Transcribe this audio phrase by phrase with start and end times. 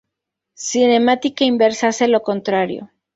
[0.55, 2.89] Cinemática inversa hace lo contrario.